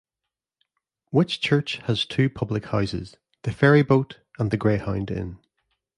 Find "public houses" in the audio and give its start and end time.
2.27-3.17